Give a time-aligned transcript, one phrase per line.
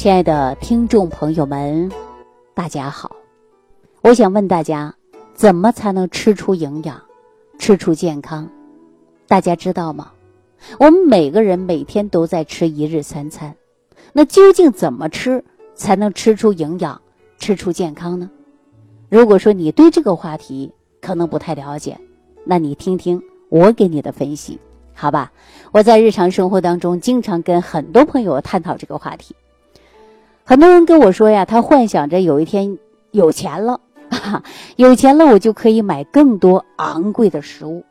[0.00, 1.92] 亲爱的听众朋友们，
[2.54, 3.14] 大家好！
[4.00, 4.94] 我想问大家，
[5.34, 6.98] 怎么才能吃出营养、
[7.58, 8.48] 吃出健康？
[9.28, 10.12] 大家知道吗？
[10.78, 13.54] 我们每个人每天都在吃一日三餐，
[14.14, 15.44] 那究竟怎么吃
[15.74, 16.98] 才能吃出营养、
[17.36, 18.30] 吃出健康呢？
[19.10, 20.72] 如果说你对这个话题
[21.02, 22.00] 可能不太了解，
[22.46, 24.58] 那你听听我给你的分析，
[24.94, 25.30] 好吧？
[25.72, 29.36] 我在日常生活当中经常跟很多朋友探讨这个话题。
[30.50, 32.80] 很多人跟我说呀，他幻想着有一天
[33.12, 33.80] 有钱了，
[34.74, 37.84] 有钱了我就可以买更多昂贵的食物，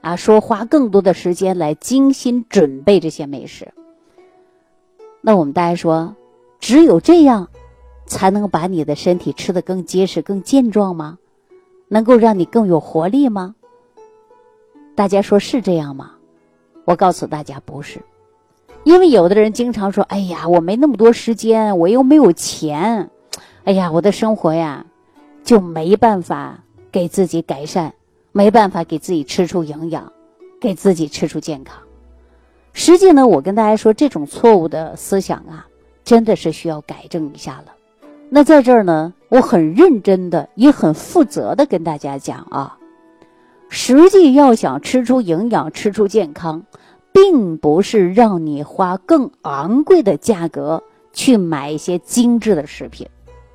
[0.00, 3.74] 啊，说花更多的时间来精心准备这些美食。
[5.20, 6.14] 那我们大家说，
[6.60, 7.48] 只有这样，
[8.06, 11.18] 才能把你的身体吃得更结实、更健壮吗？
[11.88, 13.56] 能够让你更有活力吗？
[14.94, 16.12] 大家说是这样吗？
[16.84, 17.98] 我告诉大家，不是。
[18.88, 23.10] 因为有的人经常说：“哎呀，我没那么多时间，我又没有钱，
[23.64, 24.86] 哎呀，我的生活呀，
[25.44, 26.58] 就没办法
[26.90, 27.92] 给自己改善，
[28.32, 30.10] 没办法给自己吃出营养，
[30.58, 31.76] 给自己吃出健康。”
[32.72, 35.66] 实际呢，我跟大家说，这种错误的思想啊，
[36.02, 37.74] 真的是需要改正一下了。
[38.30, 42.78] 那在这儿呢，我很认真的，也很负责的跟大家讲啊，
[43.68, 46.62] 实际要想吃出营养，吃出健康。
[47.12, 53.08] 并不是让你花更昂贵的价格去买一些精致的食品，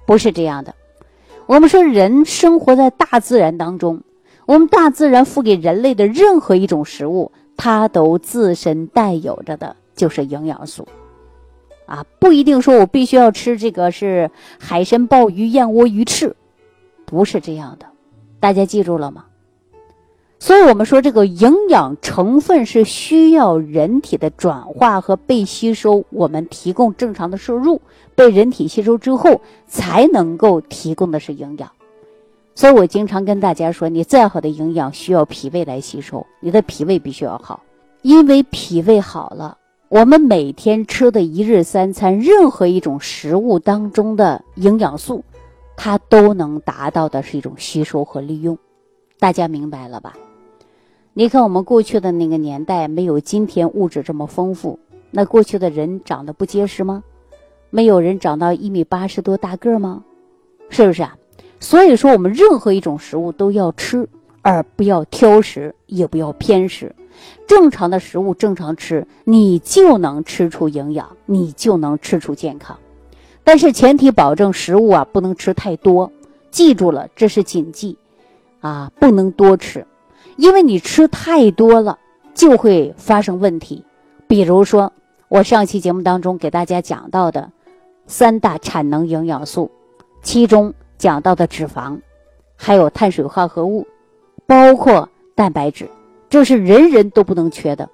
[0.05, 0.73] 不是这样的。
[1.45, 4.01] 我们说人生活在大自然当中，
[4.45, 10.87] 我们大自然赋给人类的任何一种食物，它都自身带有着的就是营养素，
[11.85, 16.35] 啊，不一定说我必须要吃这个是海参、鲍鱼、燕窝、鱼翅，
[17.05, 17.85] 不是这样的。
[18.39, 19.25] 大家记住了吗？
[20.43, 27.79] 所以，我们说这个营养成分是需要人体的转化和被吸收，我们提供正常的摄入，
[28.13, 31.71] 被人体吸收之后，才能够提供的是营养。
[32.55, 37.63] 所以我经常跟大家说，你再好的营养需要脾胃来吸收，你的脾胃必须要好，
[38.01, 45.23] 因为脾胃好了，我们每天吃的一日三餐，任何一种食物当中的营养素，
[45.77, 48.57] 它都能达到的是一种吸收和利用。
[49.19, 50.13] 大家明白了吧？
[51.15, 54.79] 你看，我们过去的那个年代没有今天物质这么丰富，
[55.11, 57.03] 那过去的人长得不结实吗？
[57.69, 60.03] 没有人长到一米八十多大个吗？
[60.69, 61.15] 是不是啊？
[61.59, 64.09] 所以说，我们任何一种食物都要吃，
[64.41, 66.95] 而不要挑食，也不要偏食。
[67.45, 72.79] 正常的食物正常吃，你就能吃出营养，你就能吃出健康。
[73.43, 76.11] 但是前提保证食物啊不能吃太多，
[76.49, 77.99] 记住了，这是禁忌
[78.61, 79.85] 啊，不能多吃。
[80.37, 81.97] 因为你吃太多了，
[82.33, 83.83] 就会发生问题。
[84.27, 84.91] 比如说，
[85.27, 87.51] 我上期节目当中给大家讲到的
[88.07, 89.69] 三大产能营养素，
[90.21, 91.99] 其中讲到的脂肪，
[92.55, 93.85] 还有碳水化合物，
[94.45, 95.89] 包括蛋白质，
[96.29, 97.89] 这是人人都不能缺的。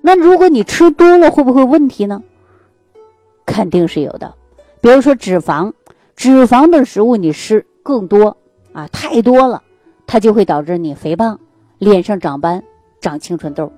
[0.00, 2.22] 那如果你吃多了，会不会问题呢？
[3.44, 4.34] 肯定是有的。
[4.80, 5.72] 比如说脂肪，
[6.14, 8.36] 脂肪的食物你吃更多
[8.72, 9.62] 啊，太多了，
[10.06, 11.38] 它就会导致你肥胖。
[11.80, 12.62] 脸上长斑、
[13.00, 13.72] 长青春痘，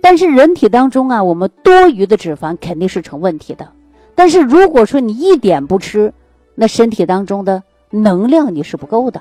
[0.00, 3.68] 但是人体当中啊，我们多余的脂肪肯定是成问题的。
[4.14, 6.14] 但是如果说你一点不吃，
[6.54, 9.20] 那身体当中的能量你是不够的。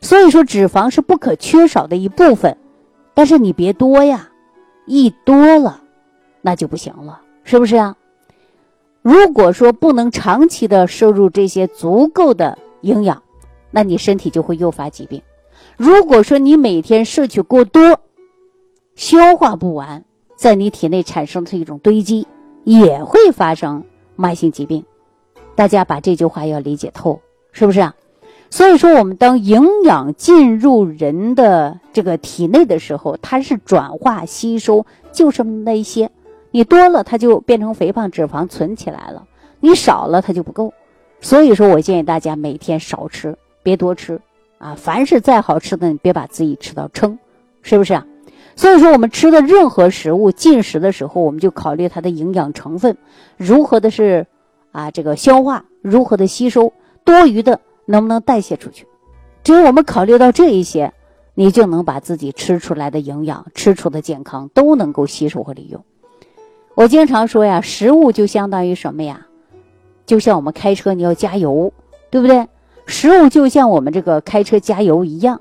[0.00, 2.56] 所以说脂肪是不可缺少的一部分，
[3.12, 4.30] 但是你别多呀，
[4.86, 5.82] 一多了
[6.40, 7.96] 那就不行了，是不是啊？
[9.02, 13.22] 如果说不能长期的摄入这些足够的营养，
[13.70, 15.20] 那你身体就会诱发疾病。
[15.78, 18.00] 如果说你每天摄取过多，
[18.96, 22.26] 消化不完，在你体内产生的一种堆积，
[22.64, 23.84] 也会发生
[24.16, 24.84] 慢性疾病。
[25.54, 27.20] 大家把这句话要理解透，
[27.52, 27.94] 是不是啊？
[28.50, 36.10] 所以说，我们当营养进入人的这个体内的时候，它是转化吸收，就是那一些。
[36.50, 39.22] 你多了，它就变成肥胖脂肪存起来了；
[39.60, 40.74] 你少了，它就不够。
[41.20, 44.20] 所以说我建议大家每天少吃，别多吃。
[44.58, 47.18] 啊，凡是再好吃的，你别把自己吃到撑，
[47.62, 48.06] 是不是啊？
[48.56, 52.96] 所以说，我们吃的任何食物进食的时候，我们就考虑它的营养成分，
[53.36, 54.26] 如何的是
[54.72, 56.72] 啊这个消化，如何的吸收，
[57.04, 58.86] 多余的能不能代谢出去？
[59.44, 60.92] 只有我们考虑到这一些，
[61.34, 65.84] 你就能把自己吃出来的营养、吃出的健康都能够吸收和利用。
[66.74, 69.26] 我经常说呀，食物就相当于什么呀？
[70.04, 71.72] 就像我们开车，你要加油，
[72.10, 72.48] 对不对？
[72.88, 75.40] 食物就像我们这个开车加油一样，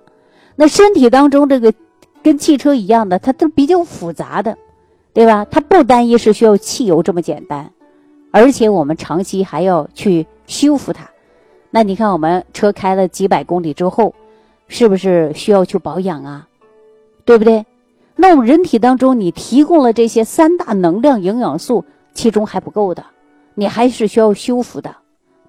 [0.58, 1.74] 那身体当中这个
[2.22, 4.58] 跟汽车一样的，它都比较复杂的，
[5.14, 5.48] 对吧？
[5.50, 7.72] 它不单一是需要汽油这么简单，
[8.32, 11.10] 而且我们长期还要去修复它。
[11.72, 14.14] 那你看，我们车开了几百公里之后，
[14.68, 16.48] 是不是需要去保养啊？
[17.24, 17.66] 对不对？
[18.16, 23.06] 那我们人体当中，你提供了这些三大能量营养素，其中还不够的，
[23.56, 24.96] 你还是需要修复的。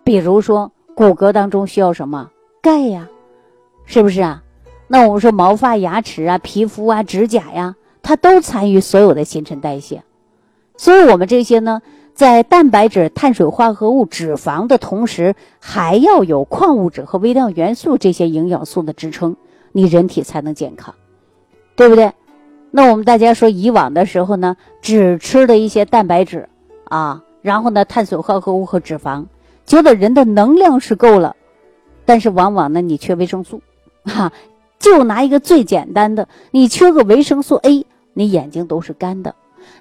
[0.05, 2.29] 比如说，骨骼当中需要什么？
[2.61, 3.09] 钙呀，
[3.85, 4.43] 是不是啊？
[4.89, 10.03] 那我们说毛发、牙齿啊、皮肤啊、指甲呀，它都参与所有的新陈代谢。
[10.77, 11.83] 所以，我们这些呢，
[12.15, 19.37] 在蛋白质、碳水化合物、脂肪的同时，还要有矿物质和微量元素这些营养素的支撑，
[19.71, 20.93] 你人体才能健康，
[21.77, 22.11] 对不对？
[22.73, 26.49] 那我们大家说，以往的时候呢，只吃的一些蛋白质
[26.87, 29.27] 啊，然后呢，碳水化合物和脂肪，
[29.69, 31.37] 觉得人的能量是够了，
[32.05, 33.63] 但是往往呢，你缺维生素，
[34.03, 34.33] 哈。
[34.81, 37.85] 就拿一个最简单的，你缺个维生素 A，
[38.15, 39.33] 你眼睛都是干的；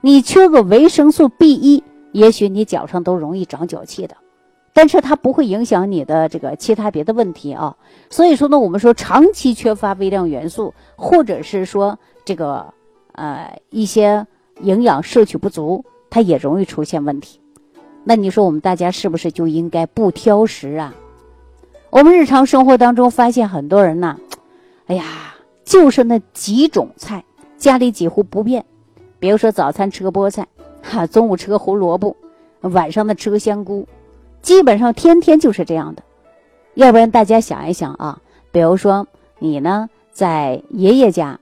[0.01, 4.17] 你缺个维生素 B 一，也许你脚上都容易长脚气的。
[4.73, 7.77] 但是它不会影响你的这个其他别的问题啊。
[8.09, 12.73] 所以说呢，我们说长期缺乏微量元素，或者是说这个
[13.11, 14.25] 呃一些
[14.61, 17.39] 营养摄取不足，它也容易出现问题。
[18.09, 20.95] 那你说我们大家是不是就应该不挑食啊？
[21.89, 24.17] 我们日常生活当中发现很多人呢。
[24.85, 25.03] 哎呀，
[25.65, 27.25] 就是那几种菜，
[27.57, 28.63] 家里几乎不变。
[29.19, 30.47] 比如说早餐吃个菠菜，
[30.81, 32.15] 哈，中午吃个胡萝卜，
[32.61, 33.85] 晚上呢吃个香菇，
[34.41, 36.01] 基本上天天就是这样的。
[36.75, 38.21] 要不然大家想一想啊，
[38.53, 39.05] 比如说
[39.37, 41.41] 你呢在爷爷家，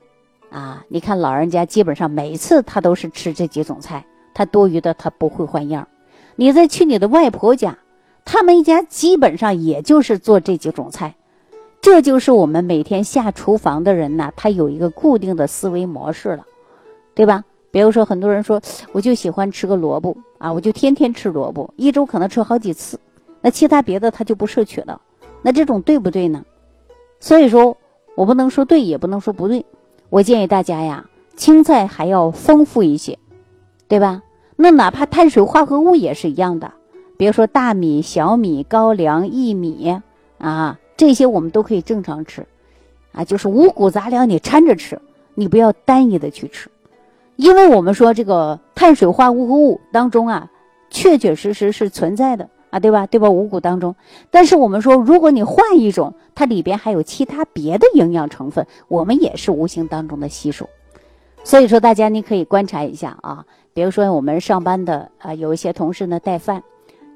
[0.49, 4.03] 啊，你看老人家基本上每次他都是吃这几种菜，
[4.33, 5.87] 他多余的他不会换样。
[6.35, 7.77] 你再去你的外婆家，
[8.23, 11.15] 他们一家基本上也就是做这几种菜。
[11.81, 16.45] 这就是我们每天下厨房的人呢，他有一个固定的思维模式了，
[17.13, 17.43] 对吧？
[17.71, 18.61] 比如说，很多人说，
[18.91, 22.99] 我就喜欢吃个萝卜啊，我就天天吃萝卜，一周可能吃好几次，
[23.41, 24.99] 那其他别的他就不摄取了，
[25.41, 26.43] 那这种对不对呢？
[27.19, 27.77] 所以说，
[28.15, 29.65] 我不能说对，也不能说不对。
[30.09, 31.05] 我建议大家呀，
[31.35, 33.19] 青菜还要丰富一些，
[33.87, 34.23] 对吧？
[34.55, 36.71] 那哪怕碳水化合物也是一样的，
[37.17, 40.01] 比如说大米、小米、高粱、薏米
[40.37, 40.79] 啊。
[40.97, 42.47] 这些我们都可以正常吃，
[43.11, 44.97] 啊，就是五谷杂粮你掺着吃，
[45.33, 46.69] 你不要单一的去吃，
[47.35, 50.49] 因为我们说这个碳水化合物当中啊，
[50.89, 53.05] 确确实实是存在的啊，对吧？
[53.07, 53.29] 对吧？
[53.29, 53.93] 五谷当中，
[54.31, 60.69] 但是我们说，如果你换一种，它里边还有其他别的营养成分，我们也是无形当中的吸收。
[61.43, 63.45] 所以说，大家你可以观察一下啊，
[63.75, 66.63] 比如说我们上班的啊，有一些同事呢带饭，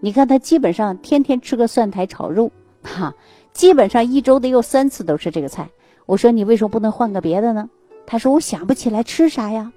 [0.02, 2.52] 你看他基本上天天吃个蒜苔炒肉，
[2.84, 3.16] 哈。
[3.54, 5.70] 基本上一周得有三次都是这个菜。
[6.06, 7.70] 我说你为什么不能换个别的呢？
[8.06, 9.72] 他说我想不起来吃啥呀。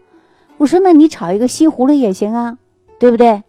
[0.56, 2.58] 我说那你炒一个西葫芦也行啊，
[2.98, 3.44] 对不对？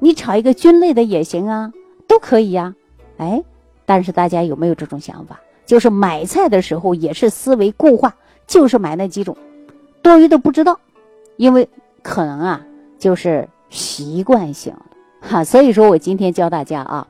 [0.00, 1.72] 你炒一个菌类的也行啊，
[2.08, 2.74] 都可以呀。
[3.16, 3.44] 哎，
[3.86, 5.40] 但是大家有没有这种想法？
[5.66, 8.16] 就是买菜的时候也是思维固化，
[8.48, 9.36] 就是买那几种，
[10.02, 10.80] 多余的不知道，
[11.36, 11.68] 因为
[12.02, 12.66] 可能啊
[13.02, 14.72] 就是习惯性
[15.20, 15.42] 哈。
[15.42, 17.08] 所以说我今天教大家啊。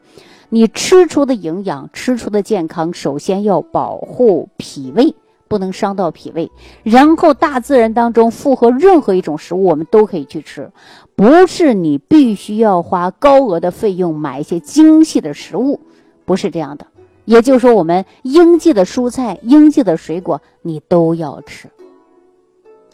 [0.55, 5.15] 你吃出的营养，吃出的健康，首先要保护脾胃，
[5.49, 6.50] 不能伤到脾胃。
[6.83, 10.71] 然后，大自然当中复合任何一种食物，我们都可以去吃，
[11.17, 15.81] 不是你必须要花高额的费用买一些精细的食物，
[16.26, 16.87] 不是这样的。
[17.25, 21.71] 也就是说，我们应季的蔬菜、应季的水果，你都要吃，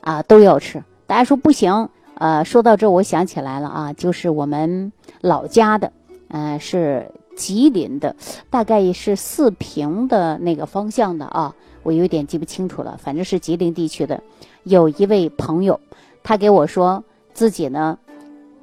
[0.03, 0.85] 啊，都要吃。
[1.09, 5.93] 大家说不行，呃，说到这，我想起来了啊，就是我们老家的，
[6.29, 7.11] 呃，是。
[7.39, 8.17] 吉林的，
[8.51, 14.21] 大概也是四平的那个方向的啊，我有点记不清楚了，反正是吉林地区的。
[14.65, 15.79] 有一位朋友，
[16.25, 17.97] 他给我说自己呢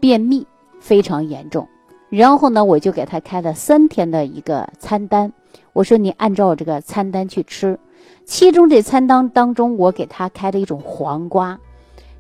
[0.02, 0.46] 便秘
[0.82, 1.70] 非常严重，
[2.10, 5.32] 然后呢我就给他开了三天的一个餐单，
[5.72, 7.80] 我说你按照这个餐单去吃，
[8.26, 11.58] 其中这餐单当中我给他开了一种黄瓜，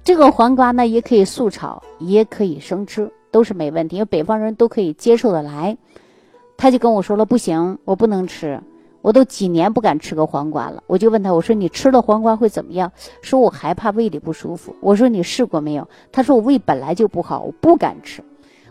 [0.06, 5.76] 这个黄瓜呢也可以素炒，也可以生吃，都是没问题，因为北方人都可以接受的来。
[6.56, 8.62] 他就跟我说了，不行，我不能吃，
[9.02, 10.84] 我都几年不敢吃个黄瓜了。
[10.86, 12.92] 我就问他，我说你吃了黄瓜会怎么样？
[13.24, 14.76] 说我害怕胃里不舒服。
[14.80, 15.90] 我说你试过没有？
[16.12, 18.22] 他说我胃本来就不好，我不敢吃。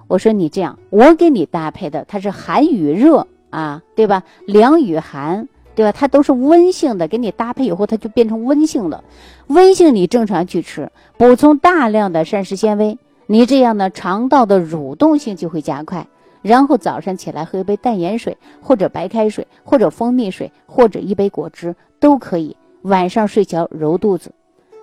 [0.07, 4.23] 我说你这样，我给你搭配的，它是寒与热啊，对吧？
[4.47, 5.93] 凉与寒，对吧？
[5.93, 9.03] 它都是温性的，给你搭配以后，它就变成温性了。
[9.49, 16.07] 温性你正常去吃，补充大量的膳食纤维，你这样呢，肠道的蠕动性就会加快。
[16.43, 22.57] 然后早上起来喝一杯淡盐水，或者白开水，或者蜂蜜水，或者一杯果汁都可以。
[22.83, 24.31] 晚上睡觉揉肚子，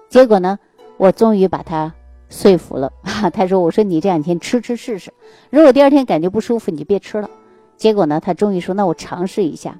[0.09, 0.57] 结果呢，
[0.97, 1.93] 我终于把它
[2.29, 2.91] 说服了。
[3.31, 5.13] 他说：“我说你这两天吃吃试试，
[5.51, 7.29] 如果第二天感觉不舒服，你就别吃了。”
[7.77, 9.77] 结果呢，他终于说：“那我尝试一下。”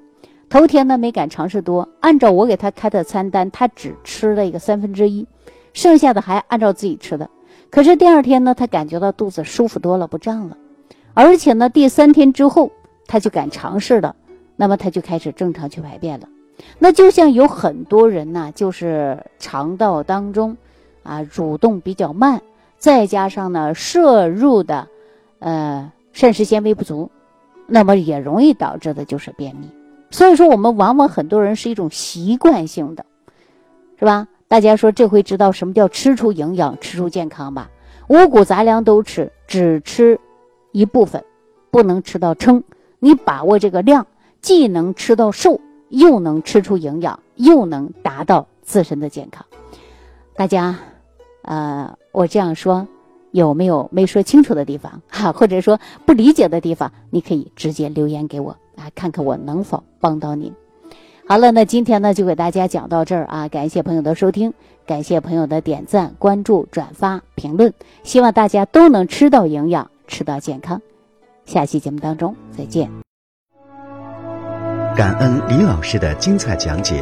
[0.52, 5.26] 头天呢没敢尝试多，按照我给他开的餐单，他只吃了一个三分之一，
[5.72, 7.30] 剩下的还按照自己吃的。
[7.70, 10.58] 可是第二天呢，他感觉到肚子舒服多了，不胀了，
[11.14, 12.70] 而且呢，第三天之后
[13.08, 14.14] 他就敢尝试了，
[14.58, 16.28] 那么他就开始正常去排便了。
[16.78, 20.58] 那就像有很多人呢，就是肠道当中
[21.04, 22.42] 啊蠕动比较慢，
[22.78, 24.86] 再加上呢摄入的
[25.40, 27.10] 呃膳食纤维不足，
[27.68, 29.70] 那么也容易导致的就是便秘。
[30.12, 33.06] 所以说，我们往往很多人是一种习惯性的，
[33.98, 34.28] 是吧？
[34.48, 37.70] 大家说这回知道什么叫吃出营养、吃出健康吧？
[38.10, 40.20] 五谷杂粮都吃，只吃
[40.74, 41.24] 一部分，
[41.72, 42.62] 不能吃到撑。
[43.00, 44.06] 你把握这个量，
[44.42, 49.46] 既能吃到瘦，又能吃出营养，又能达到自身的健康。
[50.36, 50.78] 大家，
[51.44, 52.86] 呃，我这样说
[53.32, 55.02] 有没有没说清楚的地方？
[55.08, 60.54] 哈，或者说不理解的地方，你可以直接留言给我来，看看我能否帮到您。
[61.28, 63.48] 好了，那今天呢就给大家讲到这儿啊！
[63.48, 64.54] 感谢朋友的收听，
[64.86, 67.74] 感谢朋友的点赞、关注、转发、评论，
[68.04, 70.82] 希望大家都能吃到营养，吃到健康。
[71.46, 72.90] 下期节目当中再见。
[74.96, 77.02] 感恩李老师的精彩讲解。